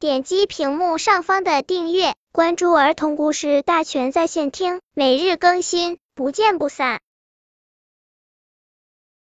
[0.00, 7.00] 点击屏幕上方的订阅，关注儿童故事大全在线听，每日更新，不见不散。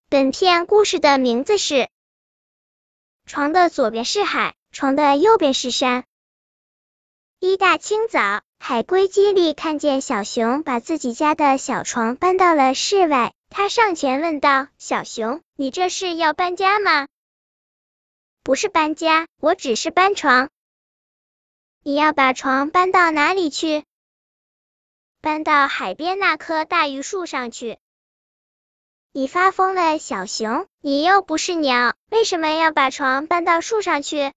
[0.08, 1.74] 本片故事的名字是
[3.26, 6.02] 《床的左边是海，床的右边是山》。
[7.38, 17.08] 一大清早，海龟基利看见小熊把自己家的小床搬到了室外，他上前问道：“小熊，你这是要搬家吗
[18.42, 20.48] ？”“不是搬家，我只是搬床。
[21.84, 23.84] ”“你要把床搬到哪里去
[25.20, 27.78] ？”“搬到海边那棵大榆树上去。
[29.12, 30.66] ”“你发疯了，小熊！
[30.80, 34.32] 你又不是鸟，为什么要把床搬到树上去？”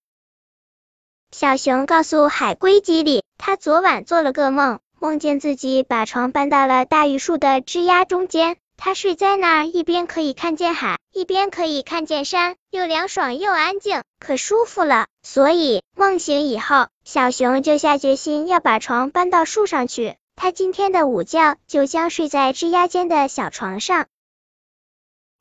[1.31, 8.57] 小熊告诉海龟基里，他昨晚做了个梦，梦见自己把床搬到了大榆树的枝丫中间。
[8.77, 15.07] 他睡在那儿，一边可以看见海，一边可以看见山，又凉爽又安静，可舒服了。
[15.23, 20.17] 所以梦醒以后，小熊就下决心要把床搬到树上去。
[20.35, 24.07] 他今天的午觉就将睡在枝丫间的小床上。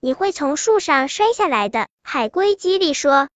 [0.00, 3.28] 你会从树上摔下来的，海龟基里说。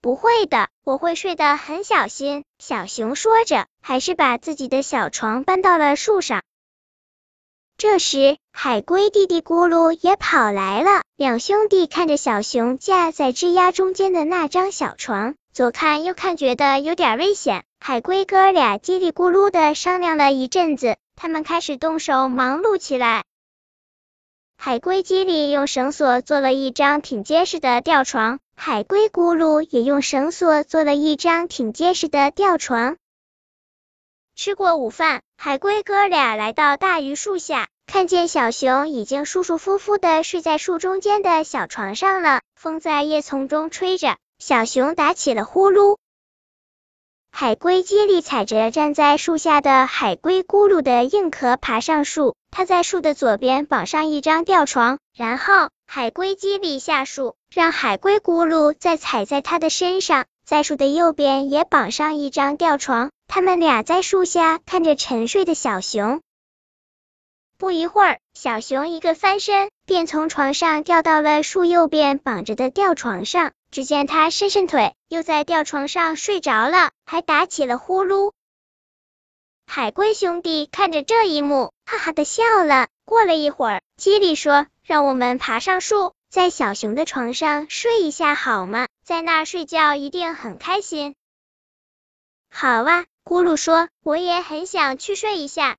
[0.00, 2.44] 不会的，我会睡得很小心。
[2.58, 6.42] 小熊说着，还是把自己的小床搬到了树上。
[7.80, 11.00] 这时，海龟弟弟咕噜也跑来了。
[11.16, 17.64] 两兄弟看着小熊架在枝丫中间的那张小床，左看右看，觉得有点危险。
[17.78, 23.24] 海龟哥俩叽里咕噜的商量了一阵子，他们开始动手忙碌起来。
[24.58, 32.98] 海龟叽里用绳索做了一张挺结实的吊床，海龟咕噜也用绳索做了一张挺结实的吊床。
[34.36, 42.42] 吃过午饭，海龟哥俩来到大榆树下，看见小熊已经舒舒服服的睡在树中间的小床上了。
[42.56, 45.96] 风在叶丛中吹着，小熊打起了呼噜。
[47.32, 52.36] 海龟接力踩着站在树下的海龟咕噜的硬壳爬上树。
[52.50, 63.10] 他在树的左边绑上一张吊床，然后海龟接力下树，让海龟咕噜再踩在他的身上，在树的右边也绑上一张吊床。
[63.32, 66.20] 他们俩在树下看着沉睡的小熊。
[67.58, 73.52] 不一会儿，小熊一个翻身，便从床上掉到了树右边绑着的吊床上。
[73.70, 78.32] 只见他伸伸腿，又在吊床上睡着了，还打起了呼噜。
[79.64, 82.88] 海龟兄弟看着这一幕，哈哈的笑了。
[83.04, 88.88] 过了一会儿，基里说：“让我们爬上树，在小熊的床上睡一下好吗？
[89.04, 91.14] 在那睡觉一定很开心。”
[92.52, 95.76] 好啊，咕噜说：“我也很想去睡一下。”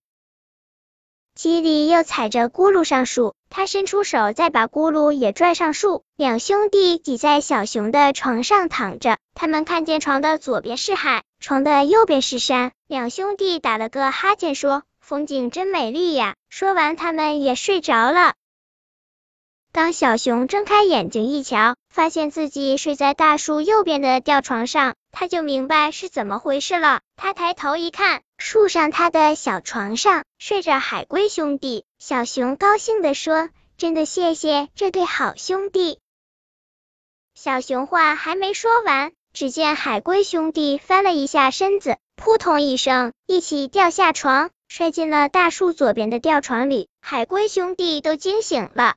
[1.33, 6.03] 基里又踩着咕噜上树，他伸出手再把咕噜也拽上树。
[6.15, 12.73] 两兄弟挤在小熊的床上躺着，他们看见床的左边是海，床的右边是山。
[12.85, 18.33] 两兄弟打了个哈欠，说：“风景真美丽呀。”说完，他们也睡着了。
[19.71, 27.01] 当小熊睁开眼睛一瞧，发现自己睡在大树右边的吊床上，他就明白是怎么回事了。
[27.15, 31.85] 他抬头一看，树上他的小床上睡着海龟兄弟。
[31.99, 35.99] 小熊高兴地说：“真的谢谢这对好兄弟。”
[37.35, 46.87] 小熊话还没说完，只见海龟兄弟翻了一下身子，扑通一声，一起掉下床，摔进了大树左边的吊床里。
[47.01, 48.95] 海龟兄弟都惊醒了。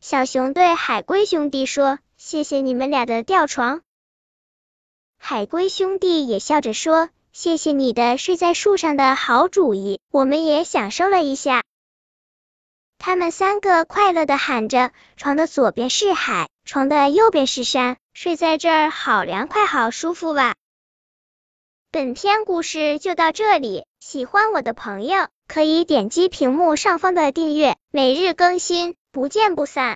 [0.00, 3.82] 小熊对海龟兄弟说：“谢谢你们俩的吊床。”
[5.22, 11.62] 海龟兄弟也笑着说：“谢谢你的睡在树上的好主意，我们也享受了一下。”
[12.98, 20.56] 他们三个快乐的喊着：“床的左边是海，床的右边是山，睡在这儿好凉快，好舒服哇！”
[21.92, 29.88] 本篇故事就到这里，喜欢我的朋友可以点击屏幕上方的订阅，每日更新，不见不散。